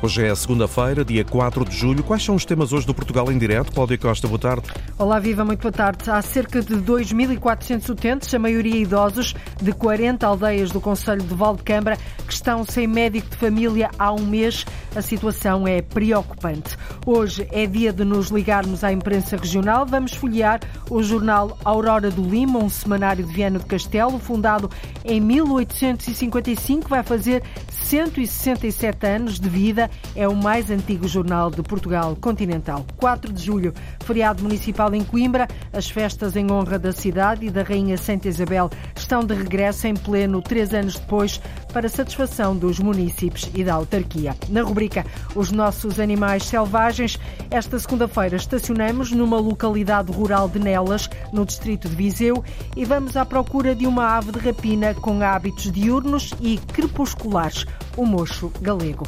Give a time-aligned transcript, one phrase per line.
[0.00, 2.04] Hoje é segunda-feira, dia 4 de julho.
[2.04, 3.72] Quais são os temas hoje do Portugal em Direto?
[3.72, 4.68] Cláudia Costa, boa tarde.
[4.96, 6.08] Olá, Viva, muito boa tarde.
[6.08, 11.96] Há cerca de 2.400 utentes, a maioria idosos, de 40 aldeias do Conselho de Valdecambra,
[12.24, 14.64] que estão sem médico de família há um mês.
[14.94, 16.76] A situação é preocupante.
[17.04, 19.84] Hoje é dia de nos ligarmos à imprensa regional.
[19.84, 24.70] Vamos folhear o jornal Aurora do Lima, um semanário de Viana do Castelo, fundado
[25.04, 32.16] em 1855, vai fazer 167 anos de vida, é o mais antigo jornal de Portugal
[32.20, 32.84] continental.
[32.96, 33.72] 4 de julho,
[34.04, 38.68] feriado municipal em Coimbra, as festas em honra da cidade e da Rainha Santa Isabel
[38.96, 41.40] estão de regresso em pleno três anos depois
[41.72, 44.34] para satisfação dos municípios e da autarquia.
[44.48, 47.18] Na rubrica Os Nossos Animais Selvagens,
[47.50, 52.42] esta segunda-feira estacionamos numa localidade rural de Nelas, no distrito de Viseu,
[52.76, 57.64] e vamos à procura de uma ave de rapina com hábitos diurnos e crepusculares
[57.96, 59.06] o mocho galego.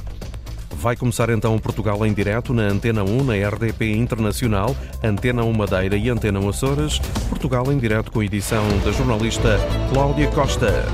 [0.71, 5.97] Vai começar então Portugal em direto na Antena 1, na RDP Internacional, Antena 1 Madeira
[5.97, 6.99] e Antena 1 Açores.
[7.29, 9.59] Portugal em direto com edição da jornalista
[9.93, 10.85] Cláudia Costa.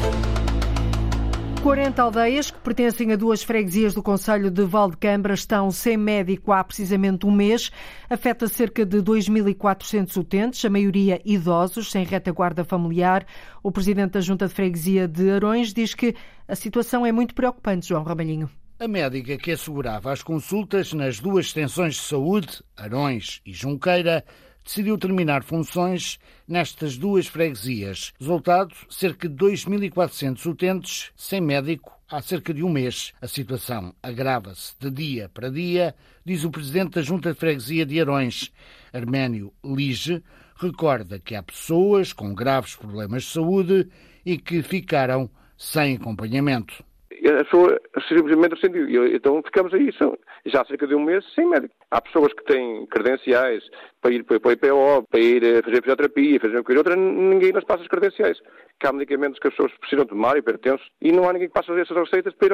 [1.67, 6.63] 40 aldeias que pertencem a duas freguesias do Conselho de Valdecambra estão sem médico há
[6.63, 7.73] precisamente um mês.
[8.09, 13.27] Afeta cerca de 2.400 utentes, a maioria idosos, sem retaguarda familiar.
[13.65, 16.15] O presidente da Junta de Freguesia de Arões diz que
[16.47, 18.49] a situação é muito preocupante, João Ramalhinho.
[18.79, 24.23] A médica que assegurava as consultas nas duas extensões de saúde, Arões e Junqueira,
[24.63, 28.13] decidiu terminar funções nestas duas freguesias.
[28.21, 33.15] Resultado, cerca de 2.400 utentes sem médico há cerca de um mês.
[33.19, 37.99] A situação agrava-se de dia para dia, diz o presidente da Junta de Freguesia de
[37.99, 38.53] Arões,
[38.93, 40.23] Arménio Lige,
[40.55, 43.89] recorda que há pessoas com graves problemas de saúde
[44.23, 46.85] e que ficaram sem acompanhamento
[47.29, 49.07] a pessoa simplesmente rescindiu.
[49.15, 51.75] Então ficamos aí, são, já há cerca de um mês, sem médico.
[51.91, 53.63] Há pessoas que têm credenciais
[54.01, 57.53] para ir para o IPO, para ir a fazer fisioterapia, fazer uma coisa outra, ninguém
[57.53, 58.39] nos passa as credenciais.
[58.79, 61.71] Que há medicamentos que as pessoas precisam tomar, hipertensos, e não há ninguém que passe
[61.73, 62.53] essas receitas para ir,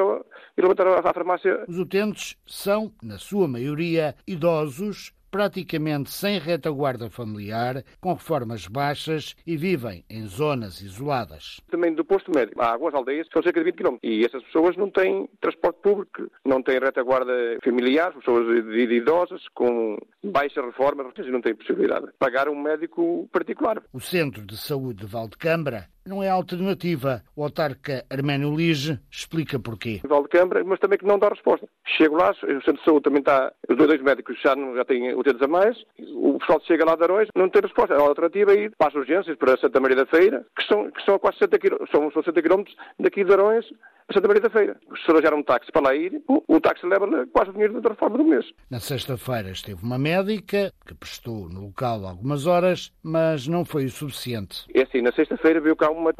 [0.57, 1.65] ir levantar à farmácia.
[1.67, 9.57] Os utentes são, na sua maioria, idosos praticamente sem retaguarda familiar, com reformas baixas e
[9.57, 11.59] vivem em zonas isoladas.
[11.71, 12.61] Também do posto médico.
[12.61, 15.81] Há algumas aldeias que são cerca de 20 km e essas pessoas não têm transporte
[15.81, 17.33] público, não têm retaguarda
[17.63, 18.45] familiar, pessoas
[18.91, 23.81] idosas com baixa reforma não têm possibilidade de pagar um médico particular.
[23.91, 27.23] O Centro de Saúde de Valdecambra não é alternativa.
[27.35, 30.01] O autarca Arménio Lige explica porquê.
[30.03, 31.67] Valdecambra, mas também que não dá resposta.
[31.97, 35.13] Chego lá, o centro de saúde também está, os dois médicos já, não, já têm
[35.15, 35.77] utentes a mais,
[36.15, 37.95] o pessoal chega lá de Arões, não tem resposta.
[37.95, 41.03] A alternativa é ir para as urgências, para Santa Maria da Feira, que são, que
[41.03, 42.63] são a quase 60 km, são 60 km
[42.99, 43.65] daqui de Arões,
[44.09, 44.77] a Santa Maria da Feira.
[45.05, 47.89] Se arranjar um táxi para lá ir, o, o táxi leva quase o dinheiro da
[47.89, 48.45] reforma do mês.
[48.69, 53.89] Na sexta-feira esteve uma médica que prestou no local algumas horas, mas não foi o
[53.89, 54.65] suficiente.
[54.73, 56.13] É assim, na sexta-feira veio cá uma,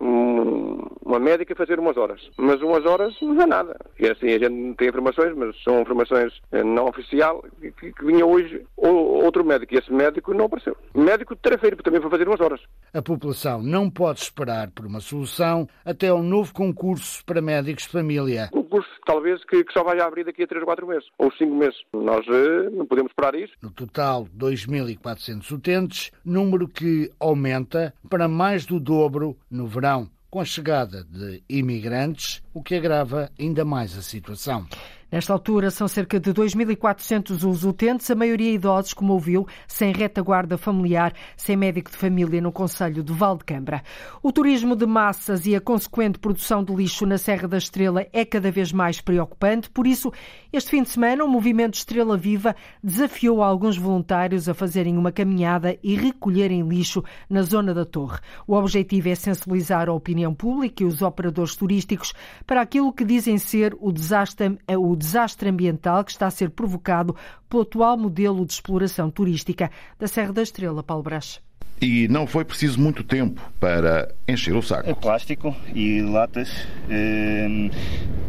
[1.06, 3.78] uma médica fazer umas horas, mas umas horas não é nada.
[4.00, 8.26] E assim, a gente tem informações, mas são informações eh, não oficial, que, que vinha
[8.26, 10.76] hoje outro médico e esse médico não apareceu.
[10.94, 12.62] Médico de terça-feira também foi fazer umas horas.
[12.94, 17.90] A população não pode esperar por uma solução até ao novo concurso para médicos de
[17.90, 18.50] família.
[18.52, 21.54] Concurso, talvez, que, que só vai abrir daqui a 3 ou 4 meses, ou 5
[21.54, 21.78] meses.
[21.94, 23.54] Nós uh, não podemos esperar isso.
[23.62, 30.46] No total, 2.400 utentes, número que aumenta para mais do dobro no verão, com a
[30.46, 34.68] chegada de imigrantes, o que agrava ainda mais a situação.
[35.14, 40.58] Nesta altura, são cerca de 2.400 os utentes, a maioria idosos, como ouviu, sem retaguarda
[40.58, 43.84] familiar, sem médico de família no Conselho de Valdecambra.
[44.24, 48.26] O turismo de massas e a consequente produção de lixo na Serra da Estrela é
[48.26, 50.12] cada vez mais preocupante, por isso,
[50.52, 55.78] este fim de semana, o movimento Estrela Viva desafiou alguns voluntários a fazerem uma caminhada
[55.84, 58.20] e recolherem lixo na zona da Torre.
[58.48, 62.16] O objetivo é sensibilizar a opinião pública e os operadores turísticos
[62.48, 67.16] para aquilo que dizem ser o desastre, o desastre ambiental que está a ser provocado
[67.50, 69.70] pelo atual modelo de exploração turística
[70.00, 71.42] da Serra da Estrela, Paulo Brás.
[71.82, 74.90] E não foi preciso muito tempo para encher o saco.
[74.90, 76.50] É plástico e latas.
[76.90, 77.70] Hum,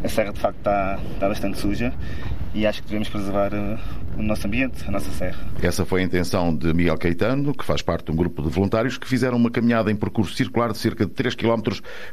[0.02, 1.94] a serra de facto está, está bastante suja
[2.54, 3.50] e acho que devemos preservar
[4.16, 5.38] o nosso ambiente, a nossa serra.
[5.60, 8.96] Essa foi a intenção de Miguel Caetano, que faz parte de um grupo de voluntários
[8.96, 11.62] que fizeram uma caminhada em percurso circular de cerca de 3 km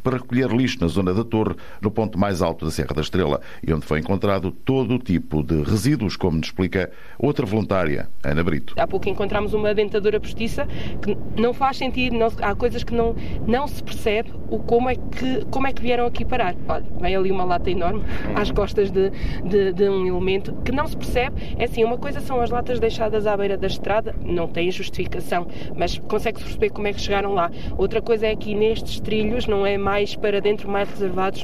[0.01, 3.39] para recolher lixo na zona da Torre, no ponto mais alto da Serra da Estrela,
[3.65, 8.43] e onde foi encontrado todo o tipo de resíduos, como nos explica outra voluntária, Ana
[8.43, 8.73] Brito.
[8.77, 10.67] Há pouco encontramos uma dentadura postiça
[11.03, 13.15] que não faz sentido, não, há coisas que não,
[13.47, 16.55] não se percebe o como é, que, como é que vieram aqui parar.
[16.67, 18.03] Olha, vem ali uma lata enorme
[18.35, 19.11] às costas de,
[19.45, 21.55] de, de um elemento que não se percebe.
[21.57, 25.47] É assim, uma coisa são as latas deixadas à beira da estrada, não tem justificação,
[25.75, 27.51] mas consegue-se perceber como é que chegaram lá.
[27.77, 31.43] Outra coisa é que nestes trilhos não é mais para dentro, mais reservados,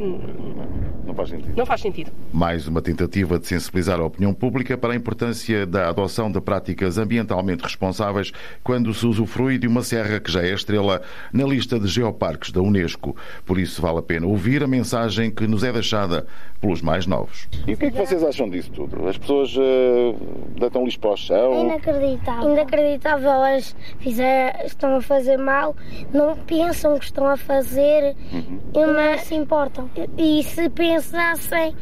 [1.07, 1.53] não faz sentido.
[1.55, 2.11] Não faz sentido.
[2.33, 6.97] Mais uma tentativa de sensibilizar a opinião pública para a importância da adoção de práticas
[6.97, 11.01] ambientalmente responsáveis quando se usufrui de uma serra que já é estrela
[11.31, 13.15] na lista de geoparques da Unesco.
[13.45, 16.27] Por isso vale a pena ouvir a mensagem que nos é deixada
[16.59, 17.47] pelos mais novos.
[17.65, 19.07] E o que é que vocês acham disso tudo?
[19.07, 20.15] As pessoas uh,
[20.59, 21.61] deitam lixo para o chão?
[21.61, 22.51] Inacreditável.
[22.51, 23.31] Inacreditável.
[23.31, 25.75] Elas fizer, estão a fazer mal,
[26.13, 28.93] não pensam que estão a fazer, uhum.
[28.93, 29.89] mas se importam.
[30.17, 31.75] E se pensassem,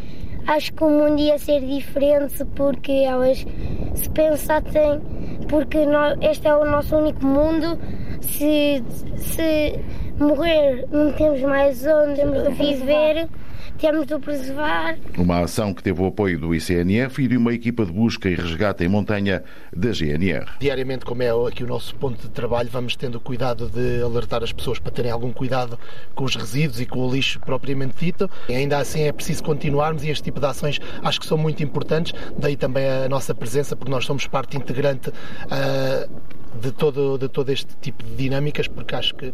[0.48, 3.46] acho que o mundo ia ser diferente porque elas
[3.96, 5.02] se pensassem,
[5.50, 7.78] porque nós, este é o nosso único mundo,
[8.22, 8.82] se,
[9.18, 9.80] se
[10.18, 12.22] morrer não temos mais onde
[12.52, 13.28] viver
[13.78, 14.98] temos de o preservar.
[15.18, 18.36] Uma ação que teve o apoio do ICNF e de uma equipa de busca e
[18.36, 19.44] resgate em montanha
[19.76, 20.46] da GNR.
[20.60, 24.52] Diariamente, como é aqui o nosso ponto de trabalho, vamos tendo cuidado de alertar as
[24.52, 25.80] pessoas para terem algum cuidado
[26.14, 28.30] com os resíduos e com o lixo propriamente dito.
[28.50, 31.64] E ainda assim é preciso continuarmos e este tipo de ações acho que são muito
[31.64, 36.10] importantes, daí também a nossa presença, porque nós somos parte integrante uh,
[36.60, 39.34] de, todo, de todo este tipo de dinâmicas, porque acho que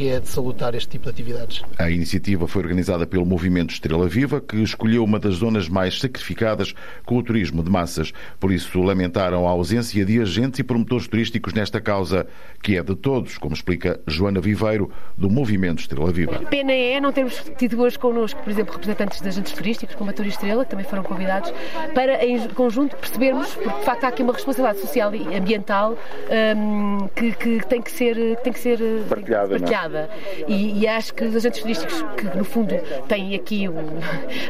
[0.00, 1.62] que é de salutar este tipo de atividades.
[1.78, 6.74] A iniciativa foi organizada pelo Movimento Estrela Viva, que escolheu uma das zonas mais sacrificadas
[7.04, 8.10] com o turismo de massas.
[8.38, 12.26] Por isso, lamentaram a ausência de agentes e promotores turísticos nesta causa,
[12.62, 16.38] que é de todos, como explica Joana Viveiro, do Movimento Estrela Viva.
[16.48, 20.14] Pena é não termos tido hoje connosco, por exemplo, representantes de agentes turísticos, como a
[20.14, 21.52] Tour Estrela, que também foram convidados,
[21.94, 25.94] para em conjunto percebermos, porque de facto há aqui uma responsabilidade social e ambiental
[26.56, 29.48] um, que, que, tem que ser, tem que ser partilhada.
[29.58, 29.89] partilhada
[30.48, 32.74] e, e, acho que os agentes turísticos, que no fundo
[33.08, 33.74] têm aqui o,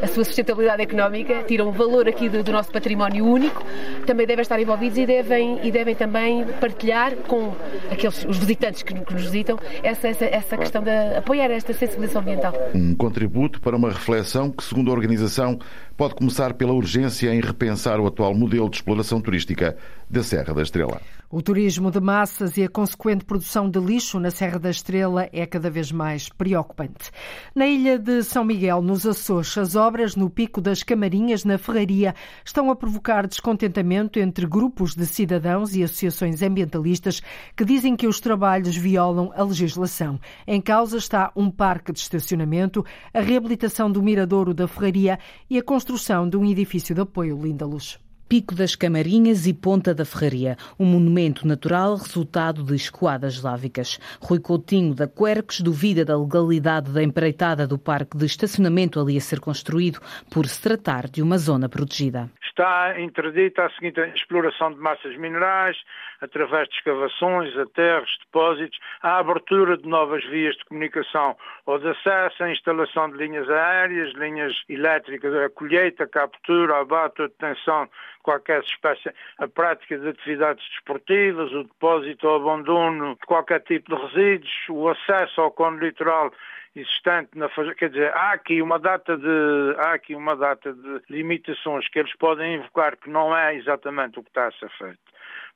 [0.02, 3.64] a sua sustentabilidade económica, tiram valor aqui do, do, nosso património único,
[4.06, 7.52] também devem estar envolvidos e devem, e devem também partilhar com
[7.90, 12.22] aqueles, os visitantes que, que nos visitam essa, essa, essa questão de apoiar esta sensibilização
[12.22, 12.52] ambiental.
[12.74, 15.58] Um contributo para uma reflexão que, segundo a organização,
[15.96, 19.76] pode começar pela urgência em repensar o atual modelo de exploração turística
[20.08, 21.00] da Serra da Estrela.
[21.32, 25.46] O turismo de massas e a consequente produção de lixo na Serra da Estrela é
[25.46, 27.12] cada vez mais preocupante.
[27.54, 32.16] Na ilha de São Miguel, nos Açores, as obras no Pico das Camarinhas, na Ferraria,
[32.44, 37.22] estão a provocar descontentamento entre grupos de cidadãos e associações ambientalistas
[37.56, 40.18] que dizem que os trabalhos violam a legislação.
[40.44, 42.84] Em causa está um parque de estacionamento,
[43.14, 45.16] a reabilitação do miradouro da Ferraria
[45.48, 48.00] e a construção de um edifício de apoio Linda Luz.
[48.30, 53.98] Pico das Camarinhas e Ponta da Ferraria, um monumento natural resultado de escoadas eslávicas.
[54.22, 59.20] Rui Coutinho da Quercos duvida da legalidade da empreitada do parque de estacionamento ali a
[59.20, 59.98] ser construído
[60.32, 62.30] por se tratar de uma zona protegida.
[62.40, 65.76] Está interdita a seguinte exploração de massas minerais,
[66.20, 71.36] através de escavações, aterros, depósitos, a abertura de novas vias de comunicação
[71.66, 76.80] ou de acesso, a instalação de linhas aéreas, linhas elétricas, a colheita, a captura, a
[76.80, 77.88] abate, a detenção
[78.22, 84.02] qualquer espécie, a prática de atividades desportivas, o depósito ou abandono de qualquer tipo de
[84.02, 86.30] resíduos, o acesso ao cone litoral
[86.74, 91.88] existente na quer dizer, há aqui uma data de há aqui uma data de limitações
[91.88, 95.09] que eles podem invocar que não é exatamente o que está a ser feito.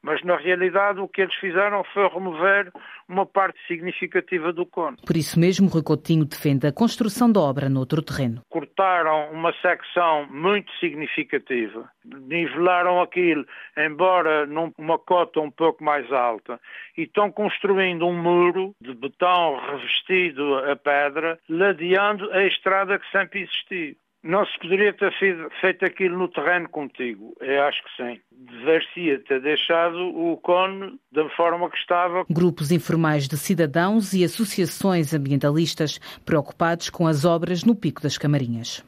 [0.05, 2.71] Mas, na realidade, o que eles fizeram foi remover
[3.09, 4.99] uma parte significativa do cone.
[5.07, 8.43] Por isso mesmo, Rui Coutinho defende a construção da obra noutro terreno.
[8.51, 13.47] Cortaram uma secção muito significativa, nivelaram aquilo,
[13.79, 16.61] embora numa cota um pouco mais alta,
[16.99, 23.41] e estão construindo um muro de betão revestido a pedra, ladeando a estrada que sempre
[23.41, 23.97] existiu.
[24.25, 25.12] Não se poderia ter
[25.61, 27.37] feito aquilo no terreno contigo?
[27.43, 28.21] Eu acho que sim.
[28.33, 32.25] Deveria ter deixado o cone da forma que estava.
[32.31, 38.83] Grupos informais de cidadãos e associações ambientalistas preocupados com as obras no Pico das Camarinhas.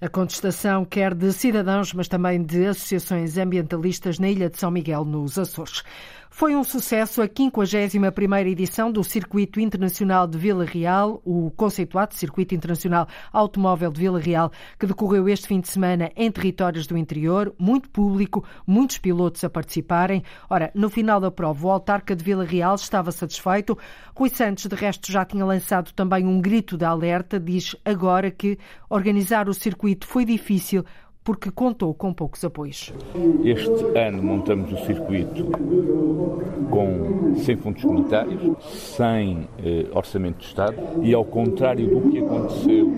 [0.00, 5.04] A contestação quer de cidadãos, mas também de associações ambientalistas na ilha de São Miguel,
[5.04, 5.84] nos Açores.
[6.36, 12.56] Foi um sucesso a 51ª edição do Circuito Internacional de Vila Real, o conceituado Circuito
[12.56, 17.54] Internacional Automóvel de Vila Real, que decorreu este fim de semana em territórios do interior,
[17.56, 20.24] muito público, muitos pilotos a participarem.
[20.50, 23.78] Ora, no final da prova, o autarca de Vila Real estava satisfeito.
[24.12, 28.58] Rui Santos, de resto, já tinha lançado também um grito de alerta, diz agora que
[28.90, 30.84] organizar o circuito foi difícil
[31.24, 32.92] porque contou com poucos apoios.
[33.42, 35.46] Este ano montamos o circuito
[36.70, 42.92] com sem fundos comunitários, sem eh, orçamento de Estado e ao contrário do que aconteceu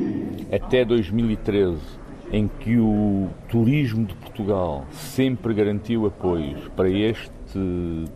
[0.52, 1.78] até 2013,
[2.32, 7.30] em que o turismo de Portugal sempre garantiu apoios para este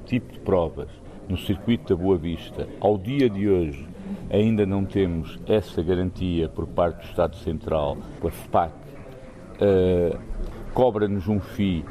[0.06, 0.88] tipo de provas
[1.28, 3.88] no circuito da Boa Vista, ao dia de hoje
[4.28, 8.72] ainda não temos essa garantia por parte do Estado Central, pela FPAC,
[9.60, 10.18] uh,
[10.72, 11.84] cobra-nos um FII,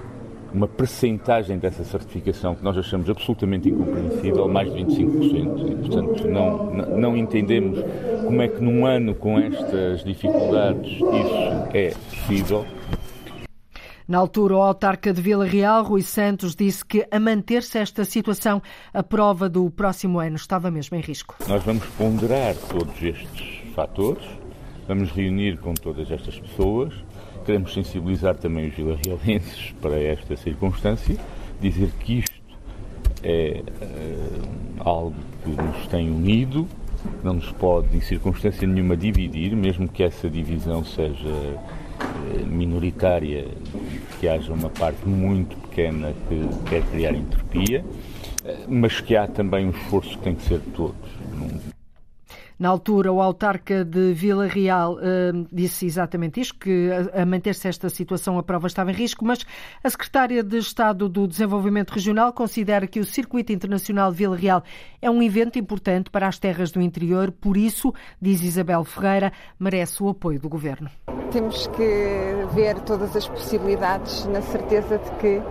[0.53, 5.71] uma percentagem dessa certificação que nós achamos absolutamente incompreensível, mais de 25%.
[5.71, 7.79] E, portanto, não, não entendemos
[8.25, 12.65] como é que num ano com estas dificuldades isso é possível.
[14.09, 18.59] Na altura, o autarca de Vila Real, Rui Santos, disse que a manter-se esta situação,
[18.91, 21.35] a prova do próximo ano estava mesmo em risco.
[21.47, 24.23] Nós vamos ponderar todos estes fatores,
[24.87, 26.91] vamos reunir com todas estas pessoas,
[27.45, 31.17] queremos sensibilizar também os vilarrealenses para esta circunstância,
[31.59, 32.39] dizer que isto
[33.23, 34.41] é uh,
[34.79, 36.67] algo que nos tem unido,
[37.23, 43.47] não nos pode, em circunstância nenhuma, dividir, mesmo que essa divisão seja uh, minoritária,
[44.19, 49.65] que haja uma parte muito pequena que quer criar entropia, uh, mas que há também
[49.65, 51.09] um esforço que tem que ser de todos.
[52.59, 57.69] Na altura, o autarca de Vila Real uh, disse exatamente isto, que a, a manter-se
[57.69, 59.45] esta situação a prova estava em risco, mas
[59.81, 64.61] a secretária de Estado do Desenvolvimento Regional considera que o Circuito Internacional de Vila Real
[65.01, 70.03] é um evento importante para as terras do interior, por isso, diz Isabel Ferreira, merece
[70.03, 70.89] o apoio do Governo.
[71.31, 75.41] Temos que ver todas as possibilidades na certeza de que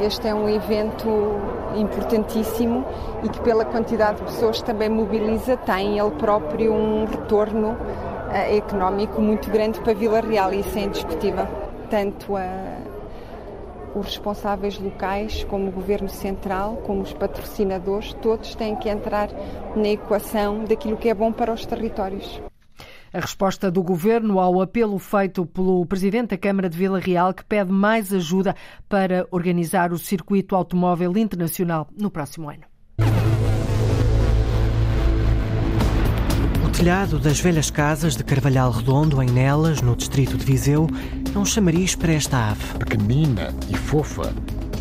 [0.00, 1.08] este é um evento
[1.76, 2.84] importantíssimo
[3.22, 8.56] e que, pela quantidade de pessoas que também mobiliza, tem ele próprio um retorno uh,
[8.56, 11.46] económico muito grande para Vila Real e isso é indiscutível.
[11.90, 12.78] Tanto a,
[13.94, 19.28] os responsáveis locais, como o Governo Central, como os patrocinadores, todos têm que entrar
[19.74, 22.40] na equação daquilo que é bom para os territórios.
[23.12, 27.44] A resposta do governo ao apelo feito pelo presidente da Câmara de Vila Real, que
[27.44, 28.54] pede mais ajuda
[28.88, 32.64] para organizar o circuito automóvel internacional no próximo ano.
[36.64, 40.86] O telhado das velhas casas de Carvalhal Redondo, em Nelas, no distrito de Viseu,
[41.34, 42.78] é um chamariz para esta ave.
[42.78, 44.32] Pequenina e fofa,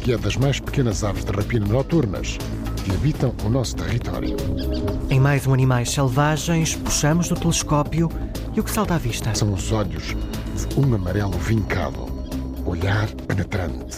[0.01, 2.37] que é das mais pequenas aves de rapina noturnas
[2.87, 4.37] que habitam o nosso território.
[5.09, 8.09] Em mais um Animais Selvagens, puxamos do telescópio
[8.55, 9.35] e o que salta à vista?
[9.35, 10.15] São os olhos
[10.55, 12.07] de um amarelo vincado,
[12.65, 13.97] olhar penetrante,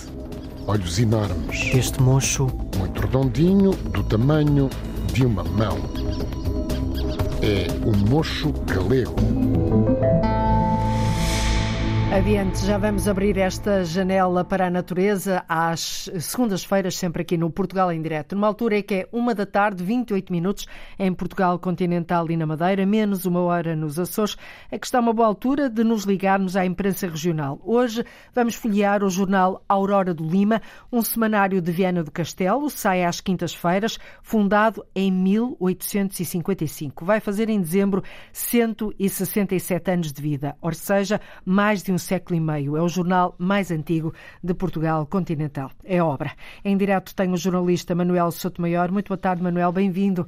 [0.66, 1.70] olhos enormes.
[1.72, 2.48] Este mocho.
[2.80, 4.70] Muito redondinho, do tamanho
[5.14, 5.78] de uma mão.
[7.44, 10.39] É o mocho galego.
[12.12, 17.92] Adiante, já vamos abrir esta janela para a natureza às segundas-feiras, sempre aqui no Portugal
[17.92, 18.34] em Direto.
[18.34, 20.66] Numa altura em que é uma da tarde, 28 minutos
[20.98, 24.36] em Portugal continental e na Madeira, menos uma hora nos Açores,
[24.72, 27.62] é que está uma boa altura de nos ligarmos à imprensa regional.
[27.64, 33.04] Hoje vamos folhear o jornal Aurora do Lima, um semanário de Viana do Castelo, sai
[33.04, 37.06] às quintas-feiras, fundado em 1855.
[37.06, 42.40] Vai fazer em dezembro 167 anos de vida, ou seja, mais de um século e
[42.40, 42.78] meio.
[42.78, 44.14] É o jornal mais antigo
[44.44, 45.72] de Portugal continental.
[45.84, 46.32] É obra.
[46.64, 48.92] Em direto tem o jornalista Manuel Sotomayor.
[48.92, 49.72] Muito boa tarde, Manuel.
[49.72, 50.28] Bem-vindo.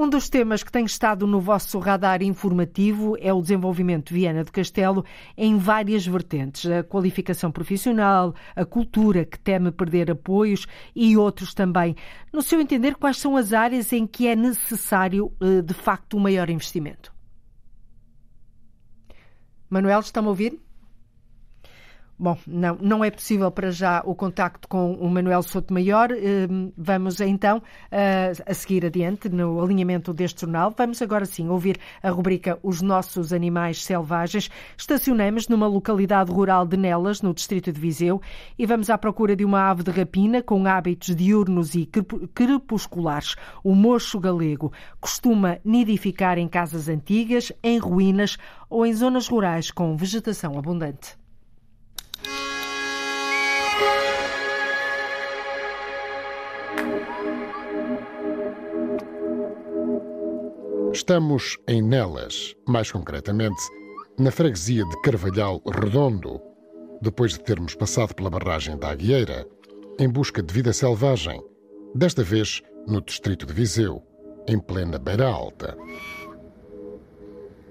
[0.00, 4.44] Um dos temas que tem estado no vosso radar informativo é o desenvolvimento de Viana
[4.44, 5.04] do Castelo
[5.36, 6.70] em várias vertentes.
[6.70, 11.96] A qualificação profissional, a cultura que teme perder apoios e outros também.
[12.32, 16.20] No seu entender, quais são as áreas em que é necessário, eh, de facto, um
[16.20, 17.12] maior investimento?
[19.68, 20.60] Manuel, está-me a ouvir?
[22.20, 26.10] Bom, não, não é possível para já o contacto com o Manuel Souto Maior.
[26.10, 27.62] Ehm, vamos então
[28.44, 30.74] a seguir adiante no alinhamento deste jornal.
[30.76, 34.50] Vamos agora sim ouvir a rubrica Os Nossos Animais Selvagens.
[34.76, 38.20] Estacionamos numa localidade rural de Nelas, no distrito de Viseu,
[38.58, 41.88] e vamos à procura de uma ave de rapina com hábitos diurnos e
[42.34, 43.36] crepusculares.
[43.62, 48.36] O mocho galego costuma nidificar em casas antigas, em ruínas
[48.68, 51.16] ou em zonas rurais com vegetação abundante.
[60.92, 63.62] Estamos em Nelas, mais concretamente
[64.18, 66.40] na freguesia de Carvalhal Redondo,
[67.00, 69.46] depois de termos passado pela barragem da Agueira,
[69.98, 71.40] em busca de vida selvagem,
[71.94, 74.02] desta vez no distrito de Viseu,
[74.48, 75.76] em plena Beira Alta.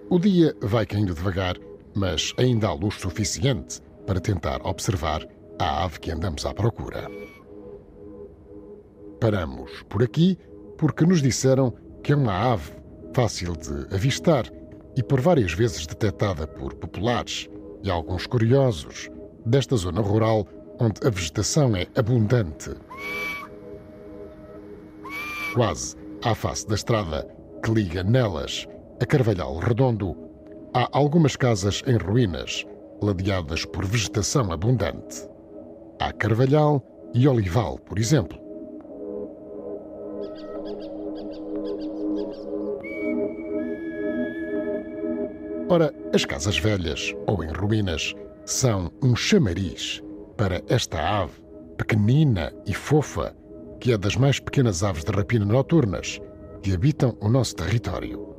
[0.09, 1.57] O dia vai caindo devagar,
[1.93, 5.27] mas ainda há luz suficiente para tentar observar
[5.59, 7.07] a ave que andamos à procura.
[9.19, 10.37] Paramos por aqui
[10.77, 11.73] porque nos disseram
[12.03, 12.71] que é uma ave
[13.13, 14.45] fácil de avistar
[14.95, 17.49] e por várias vezes detectada por populares
[17.83, 19.09] e alguns curiosos
[19.45, 20.47] desta zona rural
[20.79, 22.71] onde a vegetação é abundante.
[25.53, 27.27] Quase à face da estrada
[27.63, 28.67] que liga Nelas
[29.01, 30.15] a Carvalhal Redondo,
[30.73, 32.65] há algumas casas em ruínas,
[33.01, 35.27] ladeadas por vegetação abundante.
[35.99, 38.39] Há Carvalhal e Olival, por exemplo.
[45.69, 50.01] Ora, as casas velhas ou em ruínas são um chamariz
[50.37, 51.33] para esta ave,
[51.77, 53.35] pequenina e fofa,
[53.79, 56.21] que é das mais pequenas aves de rapina noturnas
[56.61, 58.35] que habitam o nosso território.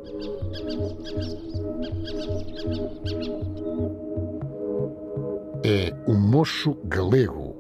[5.65, 7.57] É o mocho galego.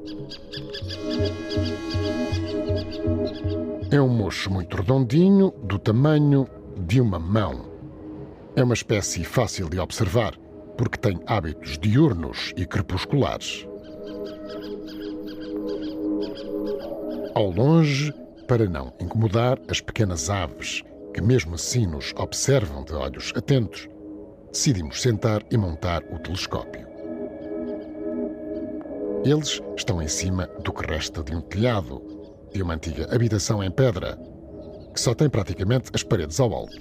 [3.90, 7.66] É um mocho muito redondinho, do tamanho de uma mão.
[8.54, 10.34] É uma espécie fácil de observar,
[10.76, 13.66] porque tem hábitos diurnos e crepusculares.
[17.34, 18.12] Ao longe,
[18.46, 23.88] para não incomodar as pequenas aves que mesmo assim nos observam de olhos atentos,
[24.52, 26.87] decidimos sentar e montar o telescópio.
[29.28, 32.00] Eles estão em cima do que resta de um telhado,
[32.50, 34.18] de uma antiga habitação em pedra,
[34.94, 36.74] que só tem praticamente as paredes ao alto.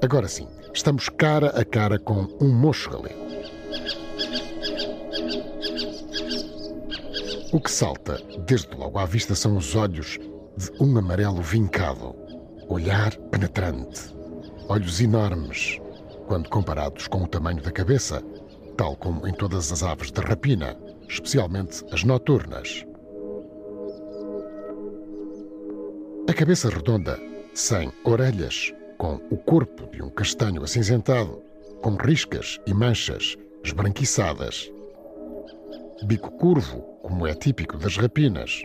[0.00, 3.20] Agora sim, estamos cara a cara com um mocho galego.
[7.52, 10.20] O que salta desde logo à vista são os olhos
[10.56, 12.14] de um amarelo vincado,
[12.68, 14.14] olhar penetrante,
[14.68, 15.80] olhos enormes,
[16.28, 18.22] quando comparados com o tamanho da cabeça,
[18.76, 20.78] tal como em todas as aves de rapina,
[21.08, 22.84] especialmente as noturnas.
[26.28, 27.18] A cabeça redonda,
[27.52, 31.42] sem orelhas, com o corpo de um castanho acinzentado,
[31.82, 34.72] com riscas e manchas esbranquiçadas.
[36.04, 38.62] Bico curvo, como é típico das rapinas.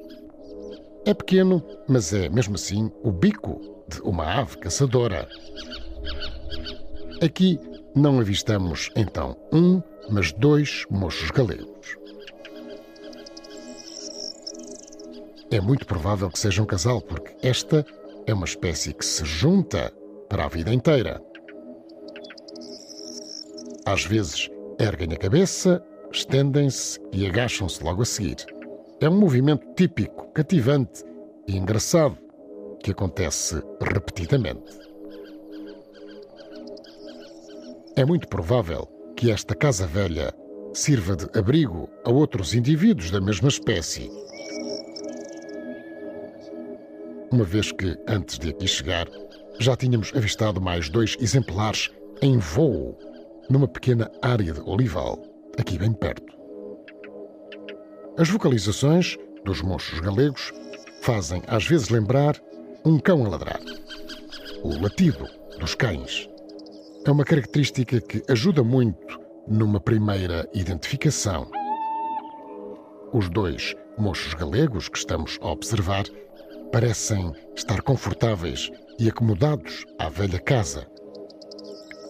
[1.06, 5.28] É pequeno, mas é mesmo assim o bico de uma ave caçadora.
[7.21, 7.60] Aqui
[7.95, 11.97] não avistamos então um, mas dois mochos galegos.
[15.49, 17.86] É muito provável que seja um casal, porque esta
[18.25, 19.93] é uma espécie que se junta
[20.27, 21.21] para a vida inteira.
[23.86, 25.81] Às vezes erguem a cabeça,
[26.12, 28.45] estendem-se e agacham-se logo a seguir.
[28.99, 31.03] É um movimento típico, cativante
[31.47, 32.17] e engraçado
[32.83, 34.77] que acontece repetidamente.
[37.95, 40.33] É muito provável que esta casa velha
[40.73, 44.12] sirva de abrigo a outros indivíduos da mesma espécie.
[47.32, 49.08] Uma vez que, antes de aqui chegar,
[49.60, 52.98] já tínhamos avistado mais dois exemplares em voo
[53.50, 55.22] numa pequena área de olival,
[55.60, 56.34] aqui bem perto.
[58.18, 60.54] As vocalizações dos mochos galegos
[61.02, 62.42] fazem às vezes lembrar
[62.86, 63.60] um cão a ladrar.
[64.63, 65.28] O latido
[65.60, 66.30] dos cães
[67.06, 71.50] é uma característica que ajuda muito numa primeira identificação.
[73.13, 76.06] Os dois mochos galegos que estamos a observar
[76.71, 80.88] parecem estar confortáveis e acomodados à velha casa.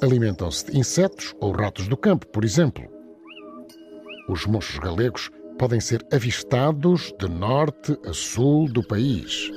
[0.01, 2.87] Alimentam-se de insetos ou ratos do campo, por exemplo.
[4.29, 9.51] Os mochos galegos podem ser avistados de norte a sul do país.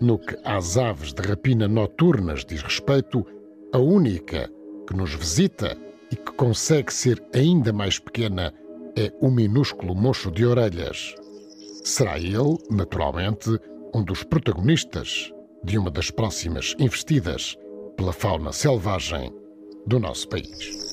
[0.00, 3.24] No que às aves de rapina noturnas diz respeito,
[3.72, 4.50] a única
[4.88, 5.76] que nos visita
[6.10, 8.52] e que consegue ser ainda mais pequena
[8.96, 11.14] é o minúsculo mocho de orelhas.
[11.84, 13.58] Será ele, naturalmente,
[13.92, 15.32] um dos protagonistas
[15.64, 17.56] de uma das próximas investidas
[17.96, 19.32] pela fauna selvagem
[19.84, 20.92] do nosso país.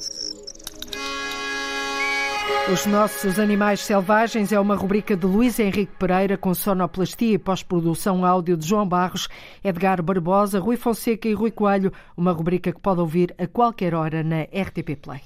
[2.74, 8.26] Os nossos animais selvagens é uma rubrica de Luís Henrique Pereira com sonoplastia e pós-produção
[8.26, 9.28] áudio de João Barros,
[9.64, 14.24] Edgar Barbosa, Rui Fonseca e Rui Coelho, uma rubrica que pode ouvir a qualquer hora
[14.24, 15.22] na RTP Play.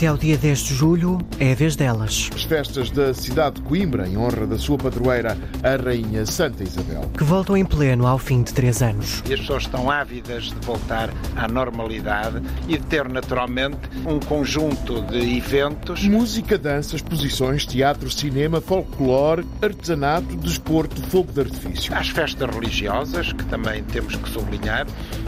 [0.00, 2.30] Até ao dia 10 de julho é a vez delas.
[2.34, 7.02] As festas da cidade de Coimbra, em honra da sua padroeira, a Rainha Santa Isabel.
[7.18, 9.22] Que voltam em pleno ao fim de três anos.
[9.28, 15.02] E as pessoas estão ávidas de voltar à normalidade e de ter naturalmente um conjunto
[15.02, 16.02] de eventos.
[16.04, 21.94] Música, dança, exposições, teatro, cinema, folclore, artesanato, desporto, fogo de artifício.
[21.94, 24.86] As festas religiosas, que também temos que sublinhar.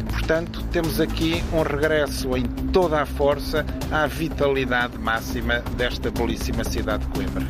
[0.08, 7.04] Portanto, temos aqui um regresso em toda a força à vitalidade máxima desta belíssima cidade
[7.06, 7.46] de Coimbra.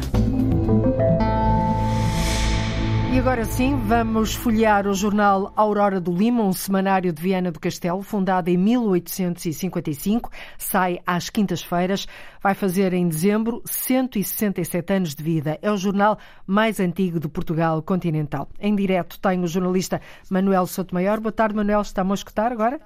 [3.12, 7.60] E agora sim, vamos folhear o jornal Aurora do Lima, um semanário de Viana do
[7.60, 12.08] Castelo, fundado em 1855, sai às quintas-feiras,
[12.42, 15.58] vai fazer em dezembro 167 anos de vida.
[15.60, 18.48] É o jornal mais antigo de Portugal continental.
[18.58, 21.20] Em direto tem o jornalista Manuel Sotomayor.
[21.20, 21.82] Boa tarde, Manuel.
[21.82, 22.80] Está-me a escutar agora?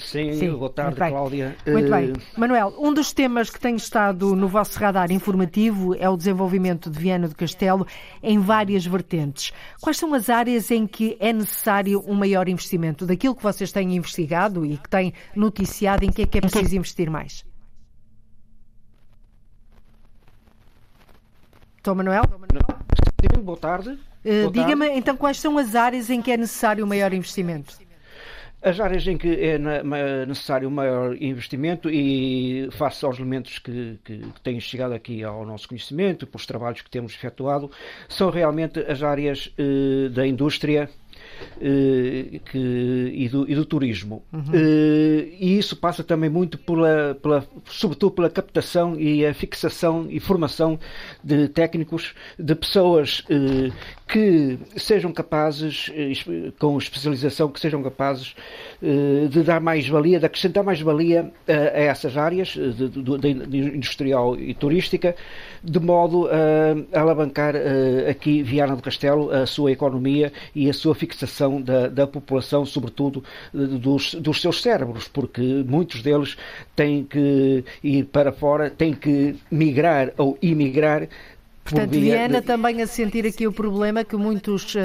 [0.00, 1.56] Sim, Sim, boa tarde, muito Cláudia.
[1.66, 2.12] Muito bem.
[2.36, 6.98] Manuel, um dos temas que tem estado no vosso radar informativo é o desenvolvimento de
[6.98, 7.86] Viana do Castelo
[8.22, 9.52] em várias vertentes.
[9.80, 13.06] Quais são as áreas em que é necessário um maior investimento?
[13.06, 16.76] Daquilo que vocês têm investigado e que têm noticiado, em que é que é preciso
[16.76, 17.44] investir mais?
[21.76, 22.22] Estou, Manuel?
[23.20, 23.98] Sim, boa tarde.
[24.24, 27.89] Uh, Diga-me, então, quais são as áreas em que é necessário um maior investimento?
[28.62, 29.58] As áreas em que é
[30.26, 35.66] necessário maior investimento e face aos elementos que, que, que, têm chegado aqui ao nosso
[35.66, 37.70] conhecimento, pelos trabalhos que temos efetuado,
[38.06, 40.90] são realmente as áreas eh, da indústria,
[41.60, 44.22] que, e, do, e, do, turismo.
[44.32, 44.42] Uhum.
[44.52, 50.20] Eh, e isso passa também muito pela, pela, sobretudo pela captação e a fixação e
[50.20, 50.78] formação
[51.22, 53.70] de técnicos, de pessoas eh,
[54.08, 55.90] que sejam capazes,
[56.58, 58.34] com especialização, que sejam capazes
[59.30, 63.58] de dar mais valia, de acrescentar mais valia a, a essas áreas de, de, de
[63.58, 65.14] industrial e turística,
[65.62, 67.54] de modo a, a alavancar
[68.08, 71.29] aqui Viana do Castelo a sua economia e a sua fixação
[71.62, 76.36] da, da população, sobretudo dos, dos seus cérebros, porque muitos deles
[76.74, 81.08] têm que ir para fora, têm que migrar ou imigrar
[81.70, 84.78] Portanto, Viana também a sentir aqui o problema que muitos uh,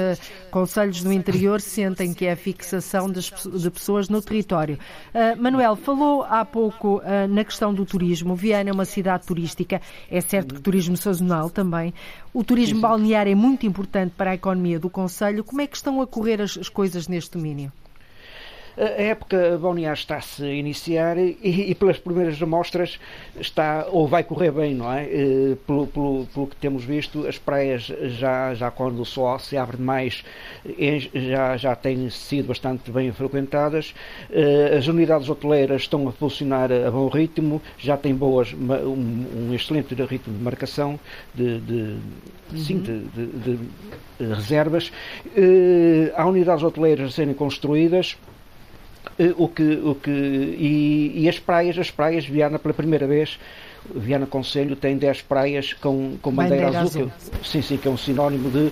[0.50, 3.20] conselhos do interior sentem que é a fixação de,
[3.58, 4.78] de pessoas no território.
[5.12, 8.36] Uh, Manuel, falou há pouco uh, na questão do turismo.
[8.36, 11.92] Viana é uma cidade turística, é certo que turismo sazonal também.
[12.32, 15.42] O turismo balnear é muito importante para a economia do Conselho.
[15.42, 17.72] Como é que estão a correr as, as coisas neste domínio?
[18.78, 22.98] A época balnear está-se a iniciar e, e, pelas primeiras amostras
[23.40, 25.04] está ou vai correr bem, não é?
[25.04, 29.56] Eh, pelo, pelo, pelo, que temos visto, as praias já, já quando o sol se
[29.56, 30.22] abre mais
[31.14, 33.94] já, já têm sido bastante bem frequentadas.
[34.30, 39.54] Eh, as unidades hoteleiras estão a funcionar a bom ritmo, já têm boas, um, um
[39.54, 41.00] excelente ritmo de marcação
[41.34, 41.74] de, de,
[42.52, 42.58] uhum.
[42.58, 43.26] sim, de, de,
[44.18, 44.92] de reservas.
[45.34, 48.16] Eh, há unidades hoteleiras a serem construídas.
[49.18, 53.38] Eh, o que, o que, e, e, as praias, as praias, Viana pela primeira vez,
[53.94, 57.30] Viana Conselho tem 10 praias com, com bandeira, bandeira azul, azul.
[57.40, 58.70] Que, sim, sim, que é um sinónimo de,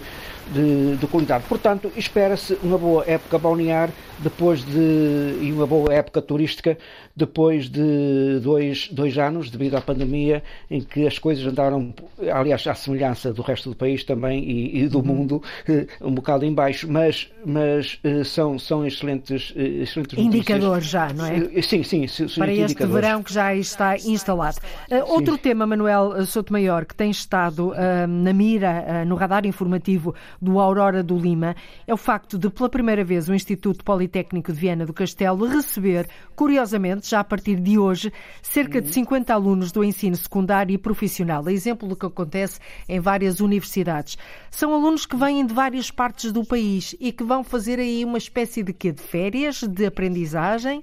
[0.53, 1.45] de, de qualidade.
[1.49, 6.79] Portanto, espera-se uma boa época balnear depois de e uma boa época turística
[7.17, 11.93] depois de dois, dois anos devido à pandemia em que as coisas andaram
[12.33, 15.05] aliás à semelhança do resto do país também e, e do uhum.
[15.05, 16.91] mundo eh, um bocado em baixo.
[16.91, 21.63] Mas mas eh, são são excelentes eh, excelentes indicadores já não é?
[21.63, 24.59] Sim sim, sim para este verão que já está instalado.
[24.91, 30.15] Uh, outro tema Manuel Sotomayor que tem estado uh, na mira uh, no radar informativo
[30.40, 34.59] do Aurora do Lima é o facto de, pela primeira vez, o Instituto Politécnico de
[34.59, 39.85] Viana do Castelo receber, curiosamente, já a partir de hoje, cerca de 50 alunos do
[39.85, 44.16] ensino secundário e profissional, exemplo do que acontece em várias universidades.
[44.51, 48.18] São alunos que vêm de várias partes do país e que vão fazer aí uma
[48.18, 48.92] espécie de quê?
[48.92, 50.83] De férias, de aprendizagem?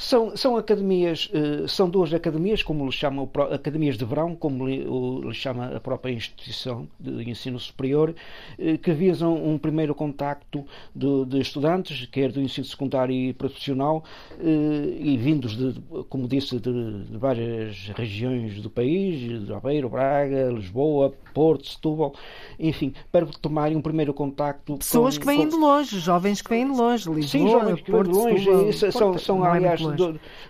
[0.00, 4.86] São, são academias, eh, são duas academias, como lhe chamam, academias de verão, como lhe,
[5.34, 8.14] chama a própria instituição de ensino superior,
[8.56, 14.04] eh, que visam um primeiro contacto de, de estudantes, quer do ensino secundário e profissional,
[14.38, 15.74] eh, e vindos, de,
[16.08, 22.14] como disse, de, de várias regiões do país, de Aveiro, Braga, Lisboa, Porto, Setúbal,
[22.56, 24.76] enfim, para tomarem um primeiro contacto.
[24.76, 25.48] Pessoas com, que vêm com...
[25.48, 28.72] de longe, jovens que vêm de longe, Lisboa, Sim, jovens que vêm de longe, Setúbal,
[28.92, 29.87] são, Porto, são aliás,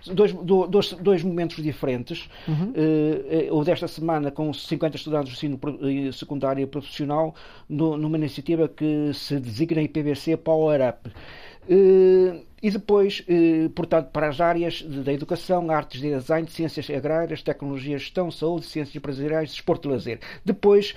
[0.06, 2.28] dois, dois, dois momentos diferentes.
[2.46, 2.72] Uhum.
[2.72, 7.34] Uh, o desta semana com 50 estudantes de ensino eh, secundário e profissional,
[7.68, 11.10] no, numa iniciativa que se designa IPVC Power Up.
[12.60, 13.22] E depois,
[13.74, 18.96] portanto, para as áreas da educação, artes de design, ciências agrárias, tecnologia, gestão, saúde, ciências
[18.96, 20.18] empresariais, desporto e lazer.
[20.44, 20.94] Depois,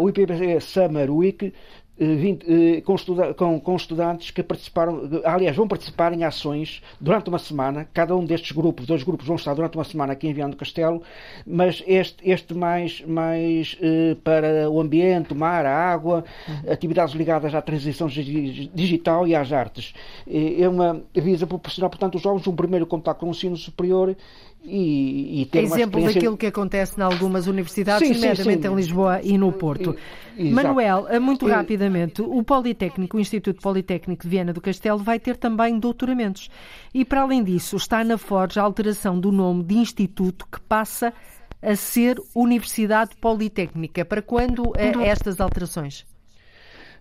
[0.00, 1.52] o IPBC Summer Week
[1.96, 7.28] 20, eh, com, estuda com, com, estudantes que participaram, aliás, vão participar em ações durante
[7.28, 7.88] uma semana.
[7.92, 10.56] Cada um destes grupos, dois grupos, vão estar durante uma semana aqui em Viana do
[10.56, 11.02] Castelo,
[11.46, 16.72] mas este, este mais, mais eh, para o ambiente, o mar, a água, uhum.
[16.72, 19.94] atividades ligadas à transição digital e às artes.
[20.26, 24.16] É uma visa proporcionar, portanto, aos jovens um primeiro contato com o ensino superior
[24.64, 26.14] e, e ter Exemplo experiência...
[26.14, 29.94] daquilo que acontece em algumas universidades, sim, nomeadamente em Lisboa e no Porto.
[30.36, 35.36] Manuel, eh, muito rapidamente, o Politécnico, o Instituto Politécnico de Viana do Castelo, vai ter
[35.36, 36.50] também doutoramentos.
[36.92, 41.12] E, para além disso, está na Forja a alteração do nome de instituto que passa
[41.60, 44.04] a ser Universidade Politécnica.
[44.04, 46.06] Para quando é estas alterações?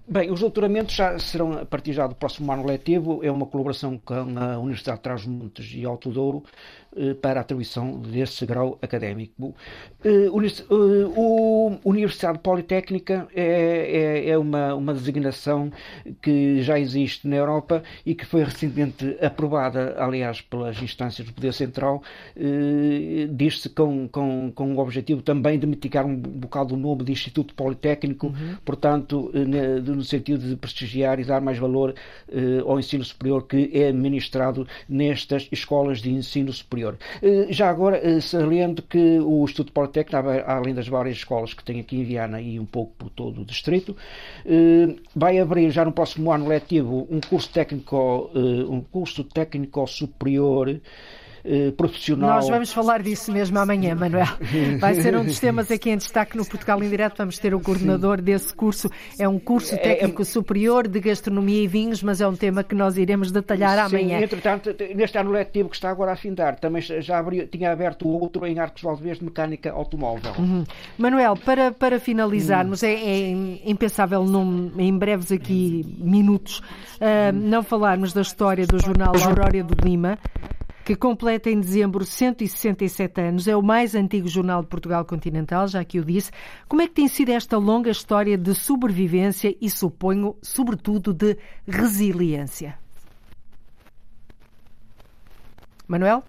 [0.05, 3.97] Bem, os doutoramentos já serão a partir já do próximo ano letivo, é uma colaboração
[3.97, 6.43] com a Universidade de Trás-Montes e Alto Douro,
[7.21, 9.55] para a atribuição desse grau académico.
[10.03, 15.71] Eh, o Universidade Politécnica é, é, é uma, uma designação
[16.21, 21.53] que já existe na Europa e que foi recentemente aprovada, aliás, pelas instâncias do Poder
[21.53, 22.03] Central,
[22.35, 27.11] eh, diz-se com, com, com o objetivo também de mitigar um bocado o nome de
[27.11, 28.57] Instituto Politécnico, uhum.
[28.63, 31.93] portanto, no sentido de prestigiar e dar mais valor
[32.65, 36.97] ao ensino superior que é administrado nestas escolas de ensino superior superior.
[37.21, 41.79] Eh, já agora, eh, saliento que o Instituto Politécnico, além das várias escolas que tem
[41.79, 43.95] aqui em Viana e um pouco por todo o distrito,
[44.45, 50.79] eh, vai abrir já no próximo ano letivo um curso técnico, um curso técnico superior
[51.45, 52.35] eh, profissional.
[52.35, 54.27] Nós vamos falar disso mesmo amanhã, Manuel.
[54.79, 57.17] Vai ser um dos temas aqui em destaque no Portugal em Direto.
[57.17, 58.23] Vamos ter o coordenador Sim.
[58.23, 58.89] desse curso.
[59.19, 60.25] É um curso técnico é, é...
[60.25, 64.21] superior de gastronomia e vinhos, mas é um tema que nós iremos detalhar Sim, amanhã.
[64.21, 68.45] Entretanto, neste ano letivo que está agora a findar, também já abriu, tinha aberto outro
[68.45, 70.33] em Arcos Valdevez de mecânica automóvel.
[70.37, 70.63] Uhum.
[70.97, 72.87] Manuel, para, para finalizarmos, hum.
[72.87, 73.31] é, é,
[73.65, 79.75] impensável num, em breves aqui minutos uh, não falarmos da história do jornal Aurora do
[79.85, 80.17] Lima
[80.83, 83.47] que completa em dezembro 167 anos.
[83.47, 86.31] É o mais antigo jornal de Portugal continental, já que o disse.
[86.67, 92.77] Como é que tem sido esta longa história de sobrevivência e, suponho, sobretudo, de resiliência?
[95.87, 96.23] Manuel?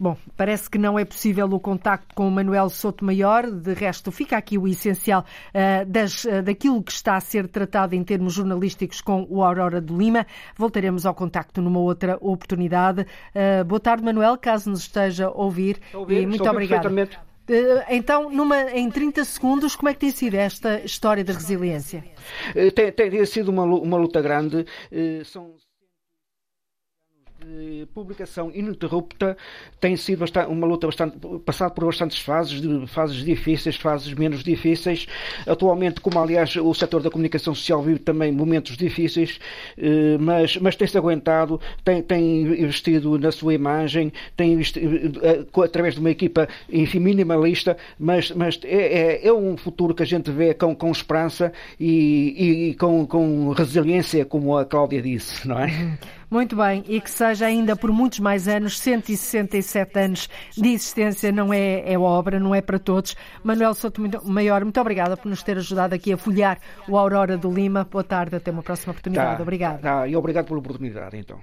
[0.00, 4.34] Bom, parece que não é possível o contacto com o Manuel Sotomayor, de resto fica
[4.38, 9.02] aqui o essencial uh, das, uh, daquilo que está a ser tratado em termos jornalísticos
[9.02, 10.26] com o Aurora do Lima.
[10.56, 13.02] Voltaremos ao contacto numa outra oportunidade.
[13.02, 15.78] Uh, boa tarde, Manuel, caso nos esteja a ouvir.
[15.92, 16.88] ouvir e muito obrigada.
[17.90, 22.02] Então, numa, em 30 segundos, como é que tem sido esta história da resiliência?
[22.74, 24.64] Tem, tem sido uma, uma luta grande.
[25.24, 25.56] São
[27.44, 29.36] de publicação ininterrupta
[29.80, 35.06] tem sido bastante, uma luta bastante passado por bastantes fases, fases difíceis, fases menos difíceis.
[35.46, 39.38] Atualmente, como aliás o setor da comunicação social vive também momentos difíceis,
[39.78, 45.94] eh, mas, mas tem-se aguentado, tem, tem investido na sua imagem, tem investido, eh, através
[45.94, 50.30] de uma equipa, enfim, minimalista, mas, mas é, é, é um futuro que a gente
[50.30, 55.98] vê com, com esperança e, e com, com resiliência, como a Cláudia disse, não é?
[56.30, 61.52] Muito bem, e que seja ainda por muitos mais anos, 167 anos de existência, não
[61.52, 63.16] é, é obra, não é para todos.
[63.42, 67.50] Manuel Souto Maior, muito obrigada por nos ter ajudado aqui a folhear o Aurora do
[67.50, 67.84] Lima.
[67.90, 69.38] Boa tarde, até uma próxima oportunidade.
[69.38, 69.78] Tá, obrigada.
[69.78, 71.40] Tá, e obrigado pela oportunidade, então.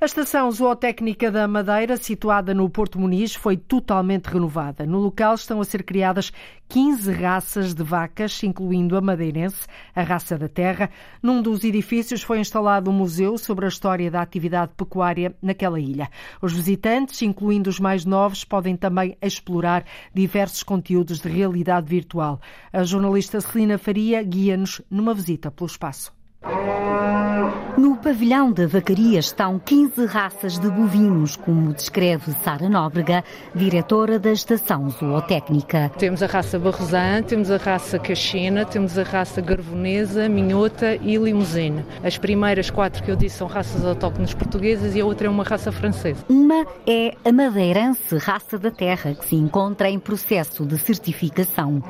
[0.00, 4.86] A estação zootécnica da Madeira, situada no Porto Muniz, foi totalmente renovada.
[4.86, 6.32] No local estão a ser criadas
[6.68, 10.88] 15 raças de vacas, incluindo a madeirense, a raça da terra.
[11.20, 16.08] Num dos edifícios foi instalado um museu sobre a história da atividade pecuária naquela ilha.
[16.40, 19.84] Os visitantes, incluindo os mais novos, podem também explorar
[20.14, 22.40] diversos conteúdos de realidade virtual.
[22.72, 26.16] A jornalista Celina Faria guia-nos numa visita pelo espaço.
[26.40, 33.24] No pavilhão da vacaria estão 15 raças de bovinos, como descreve Sara Nóbrega,
[33.54, 35.90] diretora da estação zootécnica.
[35.98, 41.84] Temos a raça barrosã, temos a raça cachena, temos a raça garvonesa, minhota e limusine.
[42.04, 45.44] As primeiras quatro que eu disse são raças autóctones portuguesas e a outra é uma
[45.44, 46.24] raça francesa.
[46.28, 51.82] Uma é a madeirense raça da terra, que se encontra em processo de certificação.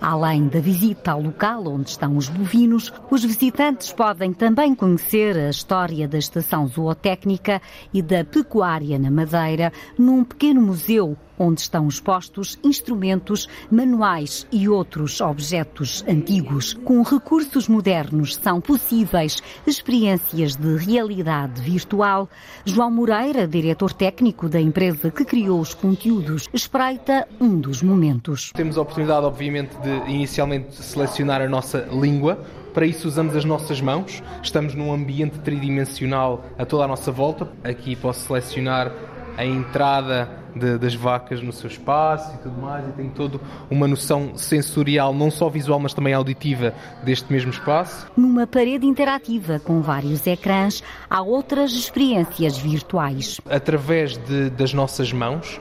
[0.00, 5.50] Além da visita ao local onde estão os bovinos, os visitantes podem também conhecer a
[5.50, 7.60] história da estação zootécnica
[7.92, 15.20] e da pecuária na Madeira num pequeno museu onde estão expostos instrumentos, manuais e outros
[15.20, 16.74] objetos antigos.
[16.84, 22.28] Com recursos modernos são possíveis experiências de realidade virtual.
[22.64, 28.50] João Moreira, diretor técnico da empresa que criou os conteúdos, espreita um dos momentos.
[28.54, 33.80] Temos a oportunidade, obviamente, de inicialmente selecionar a nossa língua, para isso usamos as nossas
[33.80, 34.22] mãos.
[34.42, 37.48] Estamos num ambiente tridimensional a toda a nossa volta.
[37.64, 38.92] Aqui posso selecionar
[39.36, 43.86] a entrada de, das vacas no seu espaço e tudo mais, e tenho toda uma
[43.86, 48.10] noção sensorial, não só visual, mas também auditiva deste mesmo espaço.
[48.16, 53.40] Numa parede interativa com vários ecrãs, há outras experiências virtuais.
[53.48, 55.60] Através de, das nossas mãos,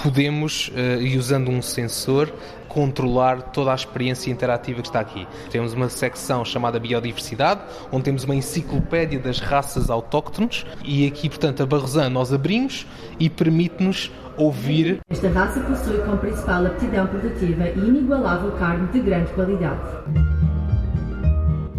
[0.00, 2.32] podemos, uh, e usando um sensor,
[2.76, 5.26] controlar toda a experiência interativa que está aqui.
[5.50, 11.62] Temos uma secção chamada Biodiversidade, onde temos uma enciclopédia das raças autóctones e aqui, portanto,
[11.62, 12.86] a Barrosan nós abrimos
[13.18, 15.00] e permite-nos ouvir.
[15.08, 19.80] Esta raça possui como principal aptidão produtiva e inigualável carne de grande qualidade.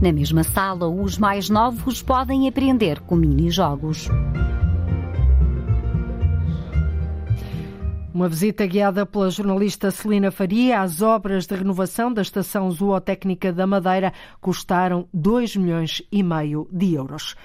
[0.02, 4.10] Na mesma sala, os mais novos podem aprender com mini-jogos.
[8.18, 13.68] Uma visita guiada pela jornalista Celina Faria às obras de renovação da Estação Zootécnica da
[13.68, 17.36] Madeira custaram 2 milhões e meio de euros.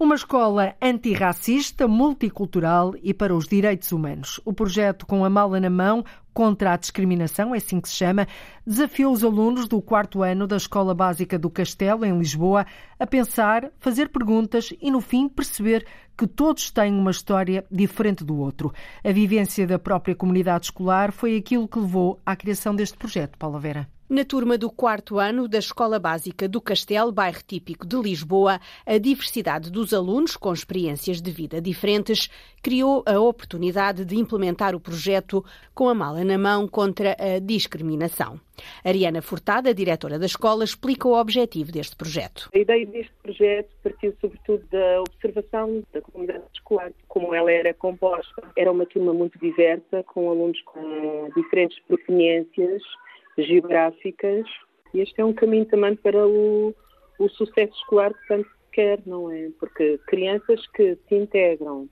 [0.00, 4.40] Uma escola antirracista, multicultural e para os direitos humanos.
[4.44, 8.28] O projeto Com a Mala na Mão contra a discriminação, é assim que se chama,
[8.64, 12.64] desafiou os alunos do quarto ano da Escola Básica do Castelo, em Lisboa,
[12.96, 15.84] a pensar, fazer perguntas e, no fim, perceber
[16.16, 18.72] que todos têm uma história diferente do outro.
[19.02, 23.58] A vivência da própria comunidade escolar foi aquilo que levou à criação deste projeto, Paula
[23.58, 23.97] Vera.
[24.10, 28.96] Na turma do quarto ano da Escola Básica do Castelo, bairro típico de Lisboa, a
[28.96, 32.30] diversidade dos alunos, com experiências de vida diferentes,
[32.62, 35.44] criou a oportunidade de implementar o projeto
[35.74, 38.40] com a mala na mão contra a discriminação.
[38.82, 42.48] Ariana Furtada, diretora da escola, explica o objetivo deste projeto.
[42.54, 48.42] A ideia deste projeto partiu sobretudo da observação da comunidade escolar, como ela era composta.
[48.56, 52.82] Era uma turma muito diversa, com alunos com diferentes proveniências
[53.46, 54.46] geográficas.
[54.94, 56.74] E este é um caminho também para o,
[57.18, 59.50] o sucesso escolar que tanto se quer, não é?
[59.58, 61.88] Porque crianças que se integram,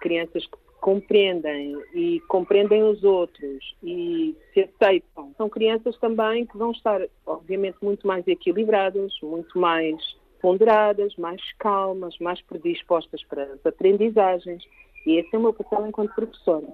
[0.00, 6.70] crianças que compreendem e compreendem os outros e se aceitam, são crianças também que vão
[6.70, 9.96] estar, obviamente, muito mais equilibradas, muito mais
[10.40, 14.64] ponderadas, mais calmas, mais predispostas para as aprendizagens.
[15.06, 16.66] E esse é o meu papel enquanto professora.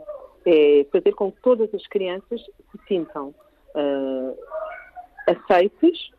[0.47, 3.35] É fazer com que todas as crianças se sintam
[3.77, 4.37] uh,
[5.27, 6.11] aceites,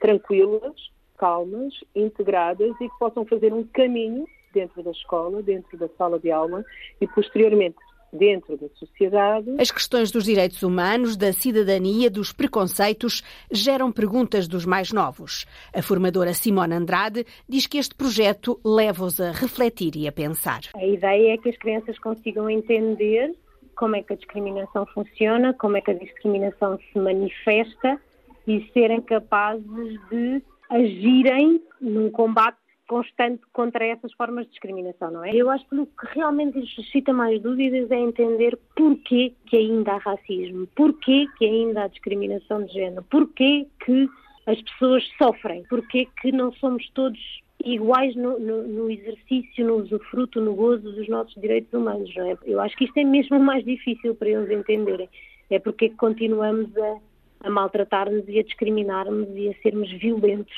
[0.00, 0.74] tranquilas,
[1.18, 6.30] calmas, integradas e que possam fazer um caminho dentro da escola, dentro da sala de
[6.30, 6.64] aula
[7.00, 7.78] e posteriormente
[8.12, 9.54] dentro da sociedade.
[9.58, 15.46] As questões dos direitos humanos, da cidadania, dos preconceitos geram perguntas dos mais novos.
[15.72, 20.62] A formadora Simone Andrade diz que este projeto leva-os a refletir e a pensar.
[20.74, 23.32] A ideia é que as crianças consigam entender
[23.80, 27.98] como é que a discriminação funciona, como é que a discriminação se manifesta
[28.46, 35.34] e serem capazes de agirem num combate constante contra essas formas de discriminação, não é?
[35.34, 39.98] Eu acho que o que realmente suscita mais dúvidas é entender porquê que ainda há
[39.98, 44.10] racismo, porquê que ainda há discriminação de género, porquê que
[44.46, 47.18] as pessoas sofrem, porquê que não somos todos
[47.64, 52.10] iguais no, no, no, exercício, no usufruto, no gozo dos nossos direitos humanos.
[52.14, 52.36] Não é?
[52.44, 55.08] Eu acho que isto é mesmo mais difícil para eles entenderem.
[55.50, 60.54] É porque continuamos a, a maltratar-nos e a discriminar-nos e a sermos violentos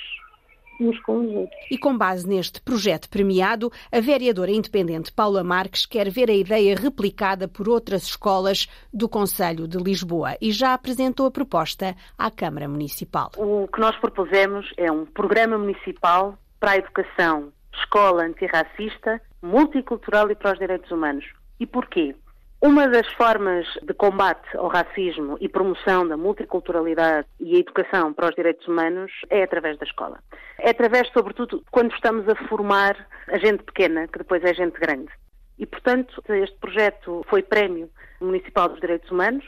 [0.81, 1.61] uns com os outros.
[1.71, 6.75] E com base neste projeto premiado, a vereadora independente Paula Marques quer ver a ideia
[6.75, 12.69] replicada por outras escolas do Conselho de Lisboa e já apresentou a proposta à Câmara
[12.69, 13.31] Municipal.
[13.37, 20.37] O que nós propusemos é um programa municipal para a educação, escola antirracista, multicultural e
[20.37, 21.25] para os direitos humanos.
[21.59, 22.15] E porquê?
[22.61, 28.29] Uma das formas de combate ao racismo e promoção da multiculturalidade e a educação para
[28.29, 30.21] os direitos humanos é através da escola.
[30.61, 35.11] É através, sobretudo, quando estamos a formar a gente pequena, que depois é gente grande.
[35.59, 39.45] E, portanto, este projeto foi Prémio Municipal dos Direitos Humanos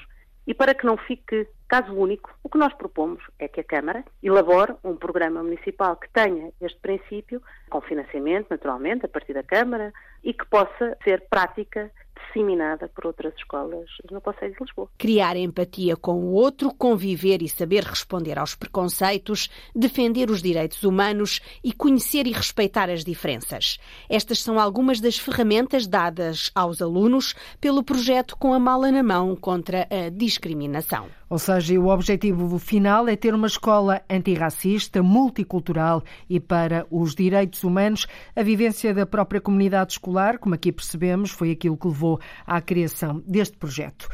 [0.47, 4.05] e para que não fique caso único, o que nós propomos é que a Câmara
[4.23, 9.93] elabore um programa municipal que tenha este princípio, com financiamento, naturalmente, a partir da Câmara,
[10.23, 14.89] e que possa ser prática disseminada por outras escolas no Conselho de Lisboa.
[14.99, 21.41] Criar empatia com o outro, conviver e saber responder aos preconceitos, defender os direitos humanos
[21.63, 23.79] e conhecer e respeitar as diferenças.
[24.09, 29.37] Estas são algumas das ferramentas dadas aos alunos pelo projeto Com a Mala na Mão
[29.37, 31.09] contra a Discriminação.
[31.35, 37.65] Ou seja, o objetivo final é ter uma escola antirracista, multicultural e para os direitos
[37.65, 38.07] humanos.
[38.37, 43.21] A vivência da própria comunidade escolar, como aqui percebemos, foi aquilo que levou à criação
[43.27, 44.07] deste projeto.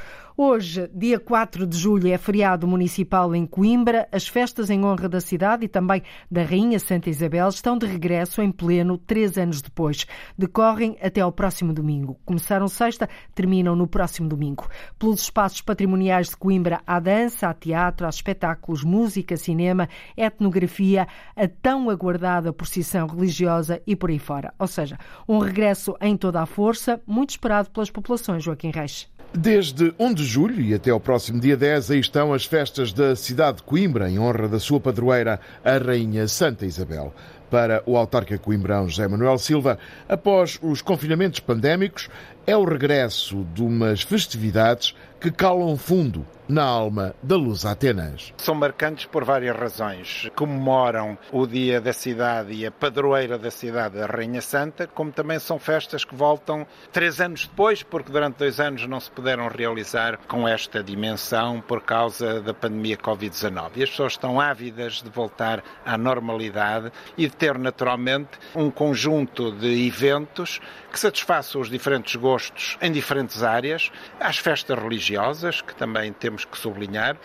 [0.43, 4.09] Hoje, dia 4 de julho, é feriado municipal em Coimbra.
[4.11, 8.41] As festas em honra da cidade e também da Rainha Santa Isabel estão de regresso
[8.41, 10.07] em pleno três anos depois.
[10.38, 12.18] Decorrem até ao próximo domingo.
[12.24, 14.66] Começaram sexta, terminam no próximo domingo.
[14.99, 21.47] Pelos espaços patrimoniais de Coimbra, há dança, há teatro, há espetáculos, música, cinema, etnografia, a
[21.47, 24.55] tão aguardada procissão religiosa e por aí fora.
[24.59, 24.97] Ou seja,
[25.28, 29.07] um regresso em toda a força, muito esperado pelas populações, Joaquim Reis.
[29.33, 33.14] Desde 1 de julho e até ao próximo dia 10, aí estão as festas da
[33.14, 37.14] cidade de Coimbra, em honra da sua padroeira, a Rainha Santa Isabel.
[37.49, 39.78] Para o autarca coimbrão José Manuel Silva,
[40.09, 42.09] após os confinamentos pandémicos,
[42.51, 48.32] é o regresso de umas festividades que calam fundo na alma da Luz Atenas.
[48.38, 50.28] São marcantes por várias razões.
[50.34, 55.38] Comemoram o dia da cidade e a padroeira da cidade, a Rainha Santa, como também
[55.38, 60.18] são festas que voltam três anos depois, porque durante dois anos não se puderam realizar
[60.26, 63.70] com esta dimensão por causa da pandemia Covid-19.
[63.76, 69.53] E as pessoas estão ávidas de voltar à normalidade e de ter naturalmente um conjunto
[69.53, 72.39] de eventos que satisfaçam os diferentes gostos
[72.80, 77.16] em diferentes áreas, às festas religiosas, que também temos que sublinhar.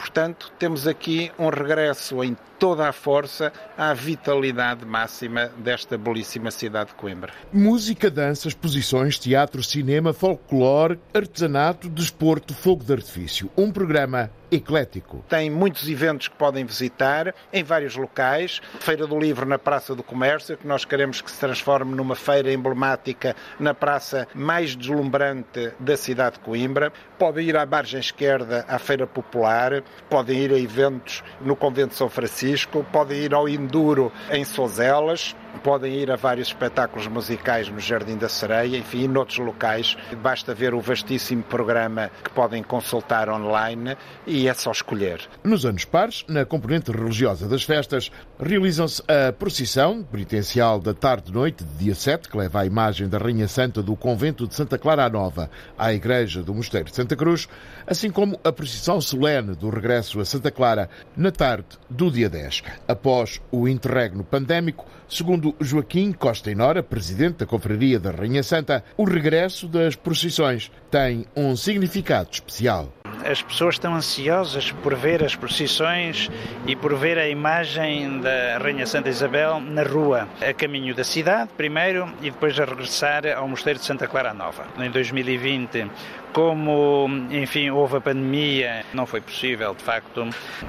[0.00, 6.90] Portanto, temos aqui um regresso em toda a força à vitalidade máxima desta belíssima cidade
[6.90, 7.34] de Coimbra.
[7.52, 13.50] Música, dança, exposições, teatro, cinema, folclore, artesanato, desporto, fogo de artifício.
[13.54, 15.24] Um programa eclético.
[15.28, 18.60] Tem muitos eventos que podem visitar em vários locais.
[18.80, 22.52] Feira do Livro na Praça do Comércio, que nós queremos que se transforme numa feira
[22.52, 26.92] emblemática na praça mais deslumbrante da cidade de Coimbra.
[27.18, 31.96] Podem ir à margem esquerda à Feira Popular, podem ir a eventos no Convento de
[31.96, 37.78] São Francisco, podem ir ao Enduro em Sozelas, podem ir a vários espetáculos musicais no
[37.78, 39.96] Jardim da Sereia, enfim, noutros locais.
[40.22, 43.96] Basta ver o vastíssimo programa que podem consultar online
[44.26, 45.20] e é só escolher.
[45.44, 51.84] Nos anos pares, na componente religiosa das festas, realizam-se a procissão penitencial da tarde-noite de
[51.84, 55.50] dia 7, que leva a imagem da Rainha Santa do Convento de Santa Clara Nova
[55.78, 57.48] à Igreja do Mosteiro de Santa Cruz,
[57.86, 62.62] assim como a procissão solene do regresso a Santa Clara na tarde do dia 10.
[62.86, 69.04] Após o interregno pandémico, segundo Joaquim Costa Inora, presidente da Confraria da Rainha Santa, o
[69.04, 72.92] regresso das procissões tem um significado especial.
[73.24, 76.30] As pessoas estão ansiosas por ver as procissões
[76.66, 81.50] e por ver a imagem da Rainha Santa Isabel na rua, a caminho da cidade,
[81.56, 84.66] primeiro, e depois a regressar ao Mosteiro de Santa Clara Nova.
[84.78, 85.90] Em 2020,
[86.32, 90.28] como, enfim, houve a pandemia, não foi possível, de facto,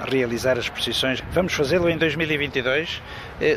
[0.09, 1.22] realizar as procissões.
[1.32, 3.01] Vamos fazê-lo em 2022.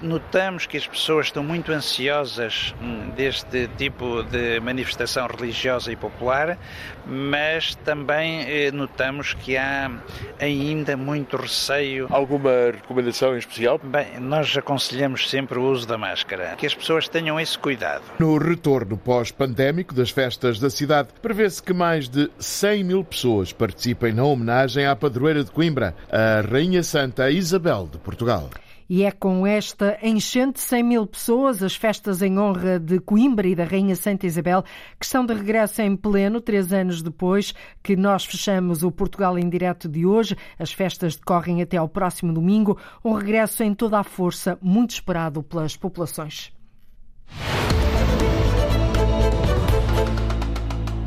[0.03, 2.75] Notamos que as pessoas estão muito ansiosas
[3.15, 6.59] deste tipo de manifestação religiosa e popular,
[7.07, 9.91] mas também notamos que há
[10.41, 12.07] ainda muito receio.
[12.11, 13.79] Alguma recomendação em especial?
[13.83, 18.03] Bem, nós aconselhamos sempre o uso da máscara, que as pessoas tenham esse cuidado.
[18.19, 24.13] No retorno pós-pandémico das festas da cidade, prevê-se que mais de 100 mil pessoas participem
[24.13, 28.51] na homenagem à padroeira de Coimbra, a Rainha Santa Isabel de Portugal.
[28.91, 33.47] E é com esta enchente de 100 mil pessoas, as festas em honra de Coimbra
[33.47, 34.65] e da Rainha Santa Isabel,
[34.99, 39.49] que estão de regresso em pleno, três anos depois, que nós fechamos o Portugal em
[39.49, 40.37] direto de hoje.
[40.59, 45.45] As festas decorrem até ao próximo domingo, um regresso em toda a força, muito esperado
[45.45, 46.54] pelas populações.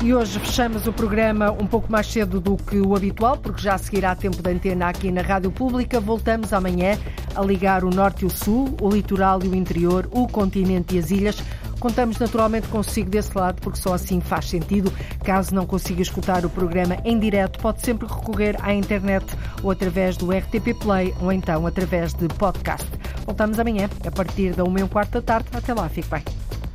[0.00, 3.76] E hoje fechamos o programa um pouco mais cedo do que o habitual, porque já
[3.76, 5.98] seguirá tempo de antena aqui na Rádio Pública.
[5.98, 6.96] Voltamos amanhã
[7.34, 11.00] a ligar o Norte e o Sul, o litoral e o interior, o continente e
[11.00, 11.42] as ilhas.
[11.80, 14.92] Contamos naturalmente consigo desse lado, porque só assim faz sentido.
[15.24, 19.26] Caso não consiga escutar o programa em direto, pode sempre recorrer à internet
[19.64, 22.88] ou através do RTP Play ou então através de podcast.
[23.26, 25.48] Voltamos amanhã, a partir da 1 e um quarto da tarde.
[25.52, 26.22] Até lá, fique bem.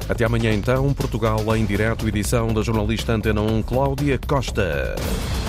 [0.09, 4.95] Até amanhã, então, Portugal em direto, edição da jornalista Antena 1, Cláudia Costa.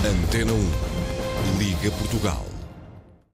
[0.03, 2.54] Antena 1, Liga Portugal.